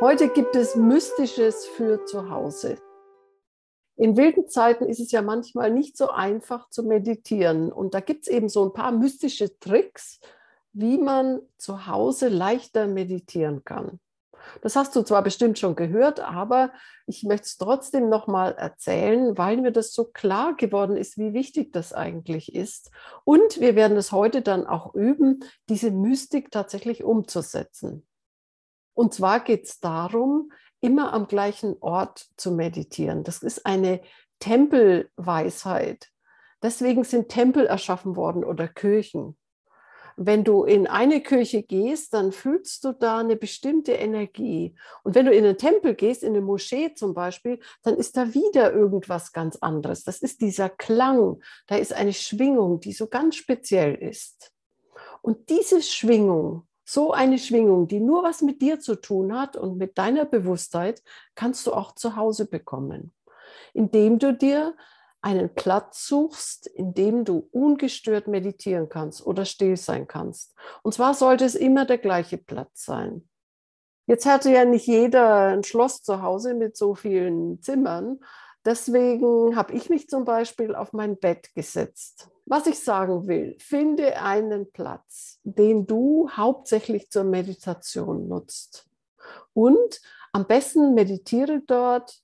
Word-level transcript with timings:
Heute 0.00 0.30
gibt 0.30 0.56
es 0.56 0.76
Mystisches 0.76 1.66
für 1.66 2.06
zu 2.06 2.30
Hause. 2.30 2.78
In 3.96 4.16
wilden 4.16 4.48
Zeiten 4.48 4.86
ist 4.86 4.98
es 4.98 5.12
ja 5.12 5.20
manchmal 5.20 5.70
nicht 5.70 5.98
so 5.98 6.08
einfach 6.08 6.70
zu 6.70 6.84
meditieren. 6.84 7.70
Und 7.70 7.92
da 7.92 8.00
gibt 8.00 8.22
es 8.22 8.28
eben 8.28 8.48
so 8.48 8.64
ein 8.64 8.72
paar 8.72 8.92
mystische 8.92 9.58
Tricks, 9.58 10.18
wie 10.72 10.96
man 10.96 11.42
zu 11.58 11.86
Hause 11.86 12.28
leichter 12.28 12.86
meditieren 12.86 13.62
kann. 13.66 14.00
Das 14.62 14.74
hast 14.74 14.96
du 14.96 15.02
zwar 15.02 15.22
bestimmt 15.22 15.58
schon 15.58 15.76
gehört, 15.76 16.18
aber 16.20 16.72
ich 17.06 17.24
möchte 17.24 17.44
es 17.44 17.58
trotzdem 17.58 18.08
nochmal 18.08 18.54
erzählen, 18.54 19.36
weil 19.36 19.58
mir 19.58 19.70
das 19.70 19.92
so 19.92 20.06
klar 20.06 20.56
geworden 20.56 20.96
ist, 20.96 21.18
wie 21.18 21.34
wichtig 21.34 21.74
das 21.74 21.92
eigentlich 21.92 22.54
ist. 22.54 22.90
Und 23.24 23.60
wir 23.60 23.76
werden 23.76 23.98
es 23.98 24.12
heute 24.12 24.40
dann 24.40 24.66
auch 24.66 24.94
üben, 24.94 25.44
diese 25.68 25.90
Mystik 25.90 26.50
tatsächlich 26.50 27.04
umzusetzen. 27.04 28.06
Und 28.94 29.14
zwar 29.14 29.40
geht 29.40 29.64
es 29.66 29.80
darum, 29.80 30.52
immer 30.80 31.12
am 31.12 31.26
gleichen 31.26 31.76
Ort 31.80 32.26
zu 32.36 32.52
meditieren. 32.52 33.24
Das 33.24 33.42
ist 33.42 33.66
eine 33.66 34.00
Tempelweisheit. 34.38 36.10
Deswegen 36.62 37.04
sind 37.04 37.28
Tempel 37.28 37.66
erschaffen 37.66 38.16
worden 38.16 38.44
oder 38.44 38.68
Kirchen. 38.68 39.36
Wenn 40.16 40.44
du 40.44 40.64
in 40.64 40.86
eine 40.86 41.22
Kirche 41.22 41.62
gehst, 41.62 42.12
dann 42.12 42.32
fühlst 42.32 42.84
du 42.84 42.92
da 42.92 43.18
eine 43.18 43.36
bestimmte 43.36 43.92
Energie. 43.92 44.74
Und 45.02 45.14
wenn 45.14 45.24
du 45.24 45.32
in 45.32 45.44
einen 45.44 45.56
Tempel 45.56 45.94
gehst, 45.94 46.22
in 46.22 46.30
eine 46.30 46.42
Moschee 46.42 46.92
zum 46.92 47.14
Beispiel, 47.14 47.58
dann 47.82 47.96
ist 47.96 48.18
da 48.18 48.34
wieder 48.34 48.72
irgendwas 48.72 49.32
ganz 49.32 49.56
anderes. 49.56 50.04
Das 50.04 50.20
ist 50.20 50.42
dieser 50.42 50.68
Klang. 50.68 51.40
Da 51.68 51.76
ist 51.76 51.94
eine 51.94 52.12
Schwingung, 52.12 52.80
die 52.80 52.92
so 52.92 53.06
ganz 53.06 53.36
speziell 53.36 53.94
ist. 53.94 54.52
Und 55.22 55.48
diese 55.48 55.80
Schwingung, 55.80 56.66
so 56.92 57.12
eine 57.12 57.38
Schwingung, 57.38 57.86
die 57.86 58.00
nur 58.00 58.24
was 58.24 58.42
mit 58.42 58.60
dir 58.60 58.80
zu 58.80 58.96
tun 58.96 59.38
hat 59.38 59.56
und 59.56 59.78
mit 59.78 59.96
deiner 59.96 60.24
Bewusstheit, 60.24 61.02
kannst 61.36 61.66
du 61.66 61.72
auch 61.72 61.94
zu 61.94 62.16
Hause 62.16 62.46
bekommen, 62.46 63.12
indem 63.72 64.18
du 64.18 64.34
dir 64.34 64.74
einen 65.22 65.54
Platz 65.54 66.08
suchst, 66.08 66.66
in 66.66 66.94
dem 66.94 67.24
du 67.24 67.48
ungestört 67.52 68.26
meditieren 68.26 68.88
kannst 68.88 69.24
oder 69.24 69.44
still 69.44 69.76
sein 69.76 70.08
kannst. 70.08 70.56
Und 70.82 70.94
zwar 70.94 71.14
sollte 71.14 71.44
es 71.44 71.54
immer 71.54 71.84
der 71.84 71.98
gleiche 71.98 72.38
Platz 72.38 72.86
sein. 72.86 73.28
Jetzt 74.06 74.26
hatte 74.26 74.50
ja 74.50 74.64
nicht 74.64 74.88
jeder 74.88 75.48
ein 75.48 75.62
Schloss 75.62 76.02
zu 76.02 76.22
Hause 76.22 76.54
mit 76.54 76.76
so 76.76 76.96
vielen 76.96 77.62
Zimmern. 77.62 78.18
Deswegen 78.64 79.56
habe 79.56 79.72
ich 79.72 79.88
mich 79.88 80.08
zum 80.08 80.24
Beispiel 80.24 80.74
auf 80.74 80.92
mein 80.92 81.18
Bett 81.18 81.54
gesetzt. 81.54 82.28
Was 82.44 82.66
ich 82.66 82.78
sagen 82.78 83.26
will, 83.26 83.56
finde 83.58 84.20
einen 84.20 84.70
Platz, 84.70 85.38
den 85.44 85.86
du 85.86 86.28
hauptsächlich 86.30 87.10
zur 87.10 87.24
Meditation 87.24 88.28
nutzt. 88.28 88.86
Und 89.54 90.00
am 90.32 90.46
besten 90.46 90.94
meditiere 90.94 91.62
dort 91.66 92.22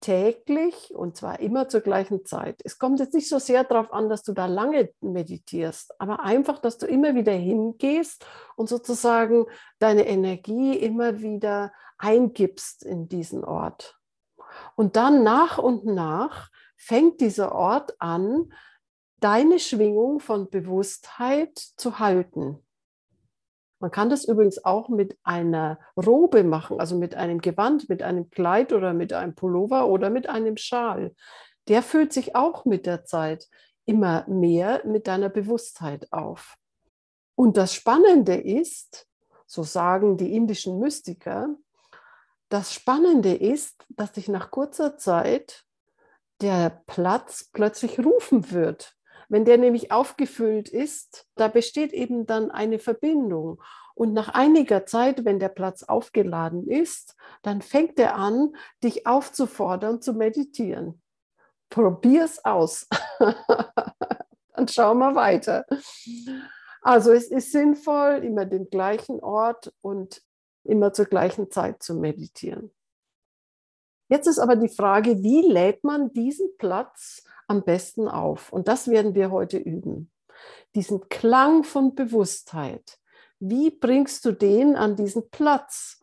täglich 0.00 0.94
und 0.94 1.16
zwar 1.16 1.40
immer 1.40 1.68
zur 1.68 1.80
gleichen 1.80 2.24
Zeit. 2.24 2.60
Es 2.64 2.78
kommt 2.78 3.00
jetzt 3.00 3.14
nicht 3.14 3.28
so 3.28 3.38
sehr 3.38 3.64
darauf 3.64 3.92
an, 3.92 4.08
dass 4.08 4.22
du 4.22 4.32
da 4.32 4.46
lange 4.46 4.90
meditierst, 5.00 6.00
aber 6.00 6.20
einfach, 6.20 6.58
dass 6.58 6.78
du 6.78 6.86
immer 6.86 7.14
wieder 7.14 7.32
hingehst 7.32 8.26
und 8.56 8.68
sozusagen 8.68 9.46
deine 9.78 10.06
Energie 10.06 10.76
immer 10.76 11.20
wieder 11.20 11.72
eingibst 11.98 12.84
in 12.84 13.08
diesen 13.08 13.44
Ort. 13.44 13.95
Und 14.76 14.96
dann 14.96 15.24
nach 15.24 15.58
und 15.58 15.84
nach 15.84 16.50
fängt 16.76 17.20
dieser 17.20 17.52
Ort 17.52 17.96
an, 17.98 18.52
deine 19.20 19.58
Schwingung 19.58 20.20
von 20.20 20.50
Bewusstheit 20.50 21.58
zu 21.58 21.98
halten. 21.98 22.62
Man 23.78 23.90
kann 23.90 24.08
das 24.08 24.24
übrigens 24.24 24.64
auch 24.64 24.88
mit 24.88 25.18
einer 25.22 25.78
Robe 25.96 26.44
machen, 26.44 26.80
also 26.80 26.96
mit 26.96 27.14
einem 27.14 27.40
Gewand, 27.40 27.88
mit 27.88 28.02
einem 28.02 28.30
Kleid 28.30 28.72
oder 28.72 28.94
mit 28.94 29.12
einem 29.12 29.34
Pullover 29.34 29.88
oder 29.88 30.10
mit 30.10 30.28
einem 30.28 30.56
Schal. 30.56 31.14
Der 31.68 31.82
füllt 31.82 32.12
sich 32.12 32.36
auch 32.36 32.64
mit 32.64 32.86
der 32.86 33.04
Zeit 33.04 33.48
immer 33.84 34.26
mehr 34.28 34.82
mit 34.86 35.06
deiner 35.06 35.28
Bewusstheit 35.28 36.12
auf. 36.12 36.56
Und 37.34 37.56
das 37.56 37.74
Spannende 37.74 38.34
ist, 38.34 39.06
so 39.46 39.62
sagen 39.62 40.16
die 40.16 40.34
indischen 40.34 40.78
Mystiker, 40.78 41.54
das 42.56 42.72
Spannende 42.72 43.34
ist, 43.34 43.84
dass 43.90 44.14
sich 44.14 44.28
nach 44.28 44.50
kurzer 44.50 44.96
Zeit 44.96 45.66
der 46.40 46.82
Platz 46.86 47.50
plötzlich 47.52 47.98
rufen 47.98 48.50
wird. 48.50 48.96
Wenn 49.28 49.44
der 49.44 49.58
nämlich 49.58 49.92
aufgefüllt 49.92 50.70
ist, 50.70 51.26
da 51.34 51.48
besteht 51.48 51.92
eben 51.92 52.24
dann 52.24 52.50
eine 52.50 52.78
Verbindung. 52.78 53.62
Und 53.94 54.14
nach 54.14 54.30
einiger 54.30 54.86
Zeit, 54.86 55.26
wenn 55.26 55.38
der 55.38 55.50
Platz 55.50 55.82
aufgeladen 55.82 56.66
ist, 56.66 57.14
dann 57.42 57.60
fängt 57.60 57.98
er 57.98 58.14
an, 58.14 58.56
dich 58.82 59.06
aufzufordern 59.06 60.00
zu 60.00 60.14
meditieren. 60.14 61.02
Probier 61.68 62.24
es 62.24 62.42
aus. 62.42 62.88
dann 64.54 64.66
schauen 64.66 64.96
wir 64.96 65.14
weiter. 65.14 65.66
Also 66.80 67.12
es 67.12 67.30
ist 67.30 67.52
sinnvoll, 67.52 68.24
immer 68.24 68.46
den 68.46 68.70
gleichen 68.70 69.20
Ort 69.20 69.74
und 69.82 70.22
immer 70.66 70.92
zur 70.92 71.06
gleichen 71.06 71.50
Zeit 71.50 71.82
zu 71.82 71.94
meditieren. 71.94 72.70
Jetzt 74.08 74.26
ist 74.26 74.38
aber 74.38 74.56
die 74.56 74.68
Frage, 74.68 75.22
wie 75.22 75.42
lädt 75.42 75.82
man 75.82 76.12
diesen 76.12 76.56
Platz 76.58 77.24
am 77.48 77.64
besten 77.64 78.08
auf? 78.08 78.52
Und 78.52 78.68
das 78.68 78.88
werden 78.88 79.14
wir 79.14 79.30
heute 79.30 79.58
üben. 79.58 80.10
Diesen 80.74 81.08
Klang 81.08 81.64
von 81.64 81.94
Bewusstheit. 81.94 82.98
Wie 83.40 83.70
bringst 83.70 84.24
du 84.24 84.32
den 84.32 84.76
an 84.76 84.96
diesen 84.96 85.30
Platz? 85.30 86.00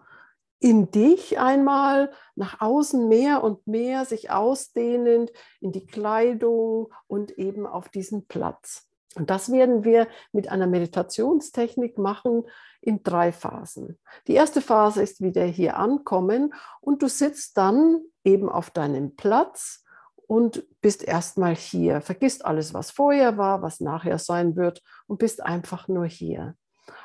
In 0.60 0.92
dich 0.92 1.40
einmal, 1.40 2.12
nach 2.36 2.62
außen 2.62 3.10
mehr 3.10 3.44
und 3.44 3.68
mehr, 3.68 4.06
sich 4.06 4.32
ausdehnend, 4.32 5.32
in 5.60 5.72
die 5.72 5.86
Kleidung 5.86 6.94
und 7.08 7.38
eben 7.38 7.66
auf 7.68 7.90
diesen 7.90 8.28
Platz. 8.28 8.90
Und 9.16 9.30
das 9.30 9.52
werden 9.52 9.84
wir 9.84 10.08
mit 10.32 10.50
einer 10.50 10.68
Meditationstechnik 10.68 11.98
machen 11.98 12.44
in 12.82 13.04
drei 13.04 13.32
Phasen. 13.32 14.00
Die 14.28 14.34
erste 14.34 14.62
Phase 14.62 15.02
ist 15.02 15.22
wieder 15.22 15.44
hier 15.44 15.78
ankommen 15.78 16.54
und 16.82 17.02
du 17.02 17.08
sitzt 17.08 17.58
dann 17.58 18.02
eben 18.24 18.50
auf 18.50 18.72
deinem 18.72 19.16
Platz 19.16 19.84
und 20.28 20.64
bist 20.82 21.04
erstmal 21.04 21.56
hier. 21.56 22.02
Vergisst 22.02 22.46
alles, 22.46 22.74
was 22.74 22.92
vorher 22.92 23.38
war, 23.38 23.62
was 23.62 23.80
nachher 23.80 24.18
sein 24.18 24.56
wird 24.56 24.82
und 25.08 25.20
bist 25.20 25.44
einfach 25.44 25.88
nur 25.88 26.06
hier. 26.06 26.56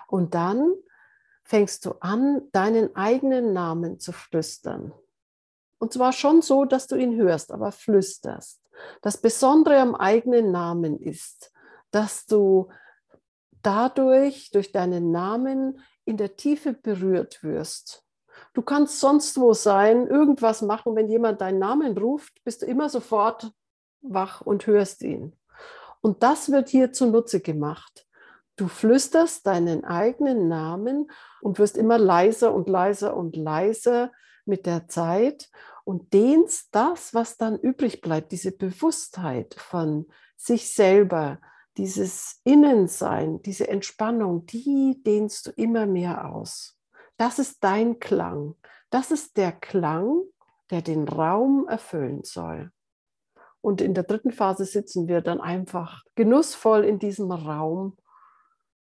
Und 0.06 0.34
dann 0.34 0.72
fängst 1.44 1.84
du 1.84 1.92
an, 2.00 2.42
deinen 2.52 2.94
eigenen 2.96 3.52
Namen 3.52 3.98
zu 3.98 4.12
flüstern. 4.12 4.92
Und 5.78 5.92
zwar 5.92 6.12
schon 6.12 6.42
so, 6.42 6.64
dass 6.64 6.86
du 6.86 6.96
ihn 6.96 7.16
hörst, 7.16 7.52
aber 7.52 7.72
flüsterst. 7.72 8.60
Das 9.02 9.16
Besondere 9.16 9.78
am 9.78 9.94
eigenen 9.94 10.50
Namen 10.50 10.98
ist, 11.00 11.52
dass 11.90 12.26
du 12.26 12.68
dadurch, 13.62 14.50
durch 14.50 14.72
deinen 14.72 15.10
Namen, 15.10 15.80
in 16.04 16.16
der 16.16 16.36
Tiefe 16.36 16.72
berührt 16.72 17.42
wirst. 17.42 18.04
Du 18.54 18.62
kannst 18.62 19.00
sonst 19.00 19.38
wo 19.38 19.52
sein, 19.52 20.06
irgendwas 20.06 20.62
machen. 20.62 20.96
Wenn 20.96 21.08
jemand 21.08 21.40
deinen 21.40 21.58
Namen 21.58 21.96
ruft, 21.98 22.42
bist 22.44 22.62
du 22.62 22.66
immer 22.66 22.88
sofort 22.88 23.52
wach 24.00 24.40
und 24.40 24.66
hörst 24.66 25.02
ihn. 25.02 25.36
Und 26.00 26.22
das 26.22 26.50
wird 26.50 26.68
hier 26.68 26.92
zunutze 26.92 27.40
gemacht. 27.40 28.06
Du 28.56 28.68
flüsterst 28.68 29.46
deinen 29.46 29.84
eigenen 29.84 30.48
Namen 30.48 31.10
und 31.42 31.58
wirst 31.58 31.76
immer 31.76 31.98
leiser 31.98 32.54
und 32.54 32.68
leiser 32.68 33.16
und 33.16 33.36
leiser 33.36 34.10
mit 34.44 34.66
der 34.66 34.88
Zeit 34.88 35.48
und 35.84 36.12
dehnst 36.12 36.68
das, 36.72 37.14
was 37.14 37.36
dann 37.36 37.58
übrig 37.58 38.00
bleibt, 38.00 38.32
diese 38.32 38.52
Bewusstheit 38.52 39.54
von 39.54 40.06
sich 40.36 40.72
selber, 40.74 41.38
dieses 41.78 42.40
Innensein, 42.42 43.40
diese 43.42 43.68
Entspannung, 43.68 44.44
die 44.46 45.00
dehnst 45.06 45.46
du 45.46 45.50
immer 45.52 45.86
mehr 45.86 46.28
aus. 46.28 46.76
Das 47.16 47.38
ist 47.38 47.62
dein 47.62 48.00
Klang. 48.00 48.56
Das 48.90 49.12
ist 49.12 49.36
der 49.36 49.52
Klang, 49.52 50.22
der 50.70 50.82
den 50.82 51.06
Raum 51.08 51.68
erfüllen 51.68 52.24
soll. 52.24 52.72
Und 53.60 53.80
in 53.80 53.94
der 53.94 54.04
dritten 54.04 54.32
Phase 54.32 54.64
sitzen 54.64 55.06
wir 55.06 55.20
dann 55.20 55.40
einfach 55.40 56.02
genussvoll 56.16 56.84
in 56.84 56.98
diesem 56.98 57.30
Raum 57.30 57.96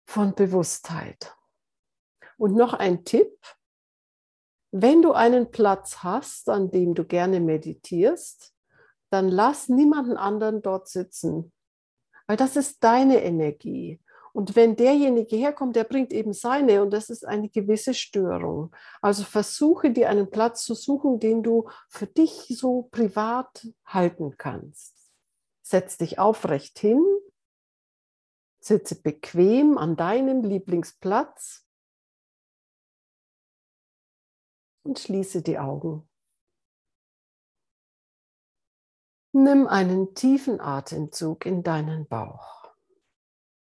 von 0.06 0.34
Bewusstheit. 0.34 1.36
Und 2.38 2.56
noch 2.56 2.74
ein 2.74 3.04
Tipp, 3.04 3.38
wenn 4.72 5.02
du 5.02 5.12
einen 5.12 5.52
Platz 5.52 5.98
hast, 5.98 6.50
an 6.50 6.72
dem 6.72 6.96
du 6.96 7.04
gerne 7.04 7.42
meditierst, 7.42 8.54
dann 9.10 9.28
lass 9.28 9.68
niemanden 9.68 10.16
anderen 10.16 10.62
dort 10.62 10.88
sitzen 10.88 11.52
weil 12.30 12.38
das 12.38 12.56
ist 12.56 12.84
deine 12.84 13.24
Energie. 13.24 14.00
Und 14.34 14.56
wenn 14.56 14.76
derjenige 14.76 15.36
herkommt, 15.36 15.76
der 15.76 15.84
bringt 15.84 16.14
eben 16.14 16.32
seine 16.32 16.84
und 16.84 16.92
das 16.92 17.10
ist 17.10 17.26
eine 17.26 17.50
gewisse 17.50 17.96
Störung. 17.96 18.72
Also 19.02 19.24
versuche 19.24 19.90
dir 19.90 20.10
einen 20.10 20.30
Platz 20.30 20.64
zu 20.64 20.76
suchen, 20.76 21.20
den 21.20 21.42
du 21.42 21.68
für 21.88 22.06
dich 22.06 22.46
so 22.50 22.84
privat 22.92 23.68
halten 23.84 24.38
kannst. 24.38 24.96
Setz 25.64 25.98
dich 25.98 26.20
aufrecht 26.20 26.78
hin, 26.78 27.04
sitze 28.60 29.02
bequem 29.02 29.80
an 29.80 29.96
deinem 29.96 30.44
Lieblingsplatz 30.44 31.66
und 34.84 35.00
schließe 35.00 35.42
die 35.42 35.58
Augen. 35.58 36.09
Nimm 39.32 39.68
einen 39.68 40.16
tiefen 40.16 40.60
Atemzug 40.60 41.46
in 41.46 41.62
deinen 41.62 42.08
Bauch 42.08 42.74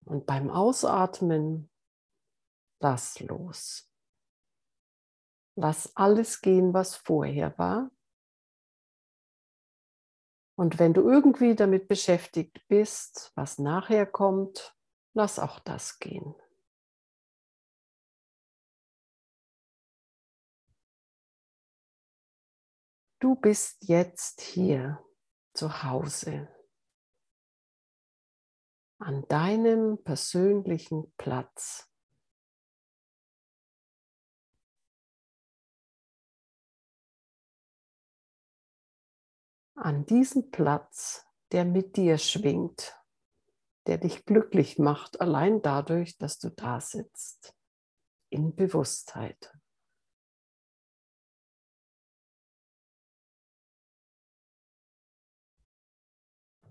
und 0.04 0.26
beim 0.26 0.50
Ausatmen 0.50 1.70
lass 2.80 3.20
los. 3.22 3.90
Lass 5.56 5.96
alles 5.96 6.42
gehen, 6.42 6.74
was 6.74 6.96
vorher 6.96 7.58
war. 7.58 7.92
Und 10.56 10.80
wenn 10.80 10.94
du 10.94 11.02
irgendwie 11.10 11.56
damit 11.56 11.88
beschäftigt 11.88 12.68
bist, 12.68 13.32
was 13.36 13.58
nachher 13.58 14.06
kommt, 14.06 14.78
lass 15.14 15.40
auch 15.40 15.60
das 15.60 16.00
gehen. 16.00 16.36
Du 23.20 23.36
bist 23.36 23.88
jetzt 23.88 24.42
hier 24.42 25.02
zu 25.54 25.84
Hause, 25.84 26.48
an 29.00 29.28
deinem 29.28 30.02
persönlichen 30.04 31.14
Platz. 31.18 31.90
An 39.76 40.06
diesem 40.06 40.52
Platz, 40.52 41.26
der 41.52 41.66
mit 41.66 41.98
dir 41.98 42.18
schwingt, 42.18 42.98
der 43.86 43.98
dich 43.98 44.26
glücklich 44.26 44.80
macht, 44.80 45.20
allein 45.20 45.62
dadurch, 45.62 46.18
dass 46.18 46.40
du 46.40 46.50
da 46.50 46.80
sitzt, 46.80 47.54
in 48.30 48.56
Bewusstheit. 48.56 49.54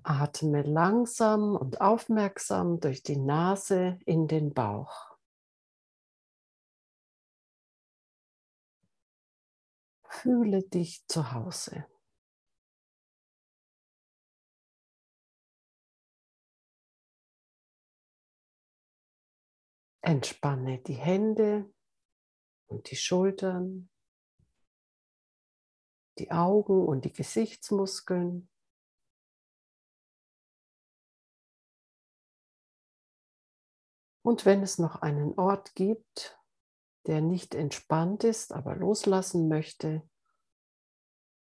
Atme 0.05 0.63
langsam 0.63 1.57
und 1.57 1.81
aufmerksam 1.81 2.81
durch 2.81 3.03
die 3.03 3.17
Nase 3.17 3.99
in 4.05 4.27
den 4.27 4.53
Bauch. 4.53 5.17
Fühle 10.09 10.63
dich 10.63 11.07
zu 11.09 11.33
Hause. 11.33 11.87
Entspanne 20.05 20.79
die 20.79 20.95
Hände 20.95 21.73
und 22.67 22.91
die 22.91 22.97
Schultern, 22.97 23.89
die 26.19 26.31
Augen 26.31 26.87
und 26.87 27.05
die 27.05 27.13
Gesichtsmuskeln. 27.13 28.52
Und 34.23 34.47
wenn 34.47 34.63
es 34.63 34.79
noch 34.79 35.03
einen 35.03 35.37
Ort 35.39 35.75
gibt, 35.75 36.39
der 37.07 37.21
nicht 37.21 37.55
entspannt 37.55 38.23
ist, 38.23 38.53
aber 38.53 38.77
loslassen 38.77 39.49
möchte, 39.49 40.09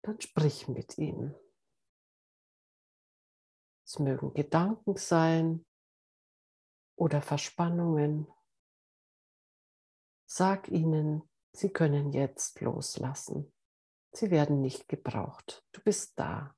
dann 0.02 0.20
sprich 0.20 0.68
mit 0.68 0.98
ihm. 0.98 1.36
Es 3.86 4.00
mögen 4.00 4.34
Gedanken 4.34 4.96
sein 4.98 5.66
oder 6.96 7.22
Verspannungen. 7.22 8.28
Sag 10.26 10.70
ihnen, 10.70 11.30
sie 11.52 11.72
können 11.72 12.12
jetzt 12.12 12.62
loslassen. 12.62 13.54
Sie 14.14 14.32
werden 14.32 14.62
nicht 14.62 14.88
gebraucht. 14.88 15.64
Du 15.72 15.82
bist 15.82 16.18
da. 16.18 16.56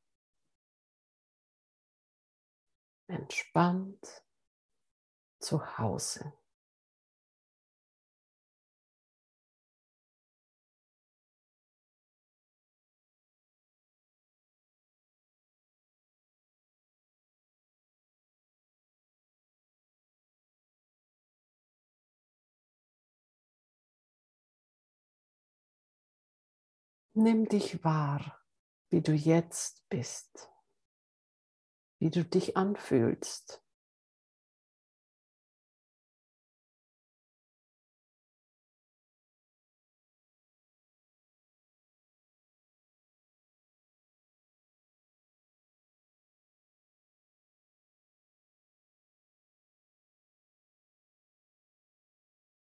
Entspannt 3.07 4.22
zu 5.43 5.77
Hause. 5.77 6.33
Nimm 27.15 27.47
dich 27.47 27.83
wahr, 27.83 28.41
wie 28.89 29.01
du 29.01 29.13
jetzt 29.13 29.87
bist, 29.89 30.49
wie 31.99 32.09
du 32.09 32.25
dich 32.25 32.57
anfühlst. 32.57 33.62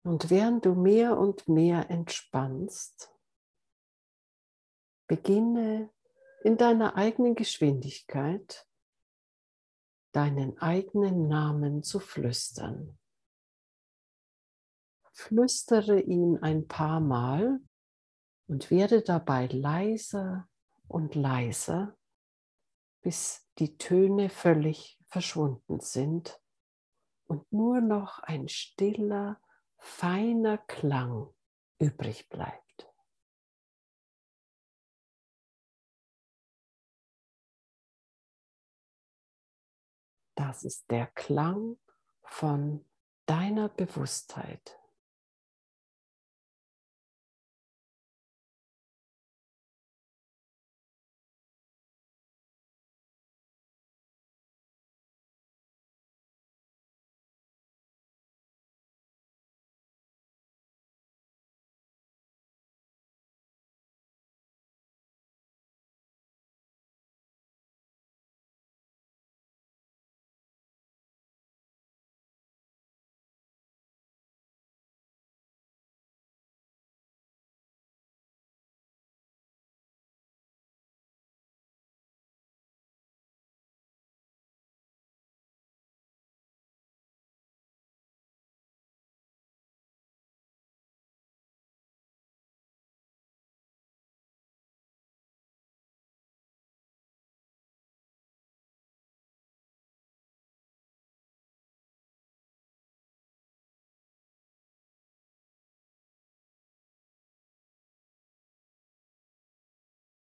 Und 0.04 0.30
während 0.30 0.66
du 0.66 0.74
mehr 0.74 1.18
und 1.18 1.48
mehr 1.48 1.90
entspannst, 1.90 3.10
beginne 5.06 5.90
in 6.42 6.56
deiner 6.58 6.94
eigenen 6.94 7.34
Geschwindigkeit 7.34 8.66
deinen 10.12 10.58
eigenen 10.58 11.26
Namen 11.26 11.82
zu 11.82 11.98
flüstern. 11.98 12.98
Flüstere 15.12 16.00
ihn 16.00 16.38
ein 16.38 16.68
paar 16.68 17.00
Mal 17.00 17.60
und 18.46 18.70
werde 18.70 19.02
dabei 19.02 19.46
leiser 19.46 20.48
und 20.86 21.14
leiser, 21.14 21.96
bis 23.00 23.48
die 23.58 23.76
Töne 23.76 24.28
völlig 24.28 25.00
verschwunden 25.06 25.80
sind 25.80 26.40
und 27.26 27.50
nur 27.52 27.80
noch 27.80 28.18
ein 28.20 28.48
stiller, 28.48 29.40
feiner 29.84 30.56
Klang 30.56 31.28
übrig 31.78 32.30
bleibt. 32.30 32.90
Das 40.36 40.64
ist 40.64 40.90
der 40.90 41.06
Klang 41.08 41.76
von 42.22 42.84
deiner 43.26 43.68
Bewusstheit. 43.68 44.80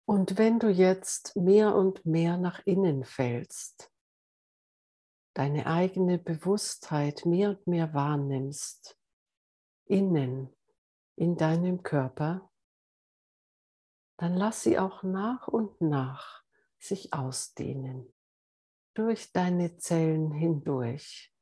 Und 0.09 0.39
wenn 0.39 0.61
du 0.61 0.69
jetzt 0.69 1.35
mehr 1.37 1.75
und 1.75 2.07
mehr 2.07 2.39
nach 2.39 2.65
innen 2.65 3.05
fällst, 3.05 3.93
deine 5.35 5.67
eigene 5.67 6.19
Bewusstheit 6.19 7.27
mehr 7.27 7.51
und 7.51 7.67
mehr 7.67 7.93
wahrnimmst, 7.93 8.97
innen 9.87 10.55
in 11.17 11.37
deinem 11.37 11.83
Körper, 11.83 12.51
dann 14.19 14.35
lass 14.35 14.63
sie 14.63 14.79
auch 14.79 15.03
nach 15.03 15.49
und 15.49 15.81
nach 15.81 16.43
sich 16.79 17.13
ausdehnen 17.13 18.13
durch 18.95 19.33
deine 19.33 19.77
Zellen 19.77 20.33
hindurch. 20.33 21.35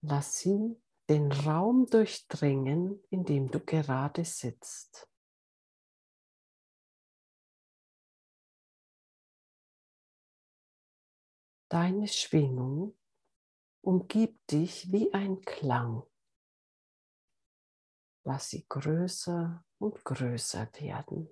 Lass 0.00 0.38
sie 0.38 0.80
den 1.08 1.30
Raum 1.32 1.86
durchdringen, 1.86 3.02
in 3.10 3.24
dem 3.24 3.50
du 3.50 3.60
gerade 3.60 4.24
sitzt. 4.24 5.07
Deine 11.70 12.08
Schwingung 12.08 12.96
umgibt 13.82 14.52
dich 14.52 14.90
wie 14.90 15.12
ein 15.12 15.42
Klang. 15.42 16.02
Lass 18.24 18.48
sie 18.50 18.66
größer 18.66 19.64
und 19.78 20.02
größer 20.02 20.68
werden. 20.80 21.28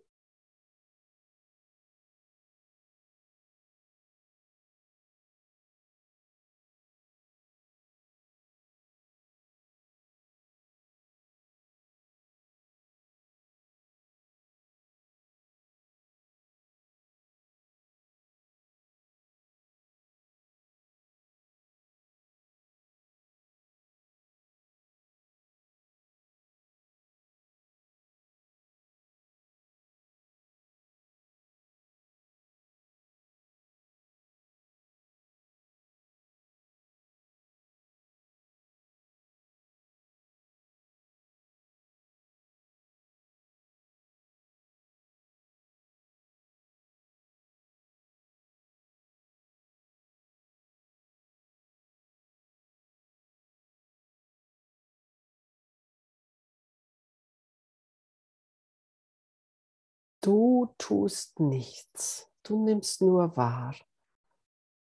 Du 60.26 60.75
tust 60.76 61.38
nichts, 61.38 62.28
du 62.42 62.64
nimmst 62.64 63.00
nur 63.00 63.37
wahr, 63.37 63.76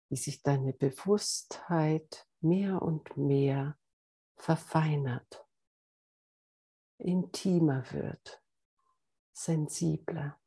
wie 0.10 0.16
sich 0.16 0.42
deine 0.42 0.74
Bewusstheit 0.74 2.28
mehr 2.42 2.82
und 2.82 3.16
mehr 3.18 3.78
verfeinert, 4.36 5.46
intimer 6.98 7.84
wird, 7.92 8.42
sensibler. 9.32 10.40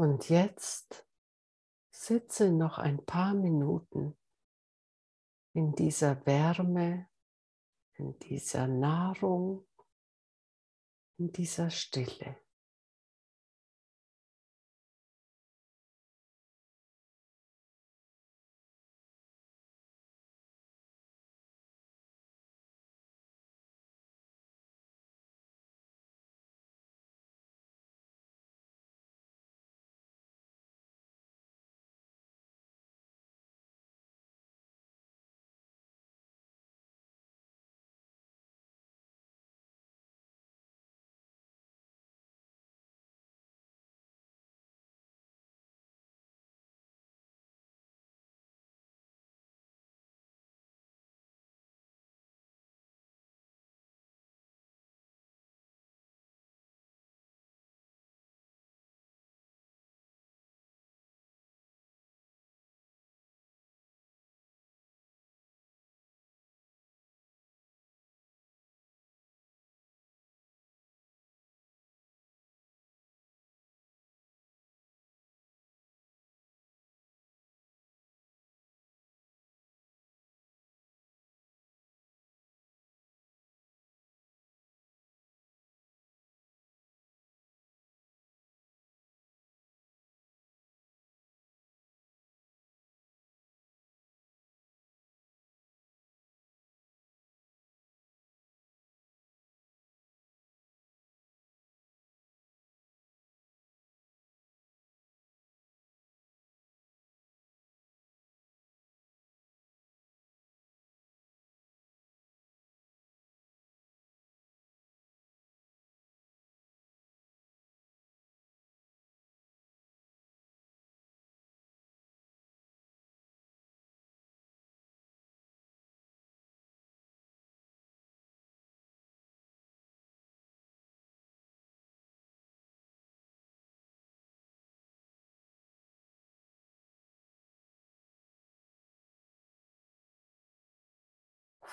Und 0.00 0.28
jetzt 0.28 1.04
sitze 1.90 2.52
noch 2.52 2.78
ein 2.78 3.04
paar 3.04 3.34
Minuten 3.34 4.16
in 5.54 5.74
dieser 5.74 6.24
Wärme, 6.24 7.08
in 7.94 8.16
dieser 8.20 8.68
Nahrung, 8.68 9.66
in 11.16 11.32
dieser 11.32 11.70
Stille. 11.70 12.36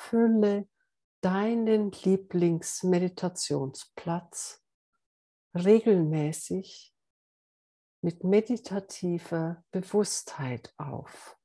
Fülle 0.10 0.68
deinen 1.22 1.92
Lieblingsmeditationsplatz 1.92 4.64
regelmäßig 5.56 6.94
mit 8.02 8.24
meditativer 8.24 9.64
Bewusstheit 9.72 10.74
auf. 10.78 11.38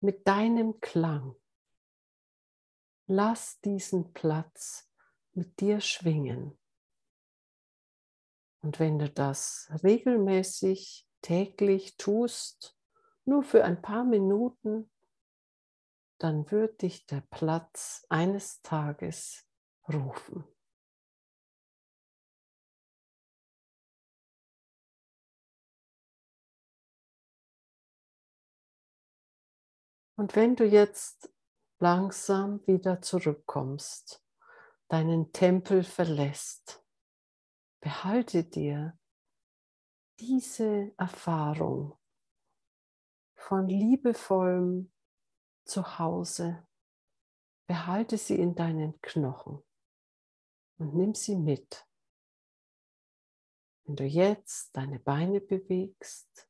mit 0.00 0.26
deinem 0.26 0.80
Klang. 0.80 1.36
Lass 3.06 3.60
diesen 3.60 4.12
Platz 4.12 4.90
mit 5.32 5.60
dir 5.60 5.80
schwingen. 5.80 6.58
Und 8.62 8.80
wenn 8.80 8.98
du 8.98 9.08
das 9.08 9.70
regelmäßig 9.84 11.06
täglich 11.20 11.96
tust, 11.98 12.76
nur 13.24 13.44
für 13.44 13.64
ein 13.64 13.80
paar 13.80 14.04
Minuten, 14.04 14.90
dann 16.22 16.48
wird 16.52 16.82
dich 16.82 17.06
der 17.06 17.20
Platz 17.20 18.06
eines 18.08 18.62
Tages 18.62 19.44
rufen. 19.88 20.44
Und 30.14 30.36
wenn 30.36 30.54
du 30.54 30.64
jetzt 30.64 31.32
langsam 31.80 32.64
wieder 32.68 33.02
zurückkommst, 33.02 34.22
deinen 34.86 35.32
Tempel 35.32 35.82
verlässt, 35.82 36.84
behalte 37.80 38.44
dir 38.44 38.96
diese 40.20 40.92
Erfahrung 40.96 41.98
von 43.34 43.66
liebevollem 43.66 44.91
Zuhause, 45.64 46.66
behalte 47.66 48.18
sie 48.18 48.38
in 48.38 48.54
deinen 48.54 49.00
Knochen 49.00 49.62
und 50.78 50.94
nimm 50.94 51.14
sie 51.14 51.36
mit. 51.36 51.86
Wenn 53.84 53.96
du 53.96 54.04
jetzt 54.04 54.76
deine 54.76 54.98
Beine 54.98 55.40
bewegst, 55.40 56.48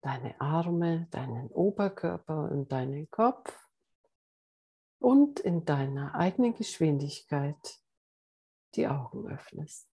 deine 0.00 0.40
Arme, 0.40 1.06
deinen 1.10 1.48
Oberkörper 1.48 2.50
und 2.50 2.70
deinen 2.70 3.10
Kopf 3.10 3.68
und 4.98 5.40
in 5.40 5.64
deiner 5.64 6.14
eigenen 6.14 6.54
Geschwindigkeit 6.54 7.82
die 8.74 8.86
Augen 8.86 9.28
öffnest. 9.28 9.93